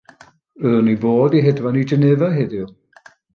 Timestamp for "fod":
1.03-1.37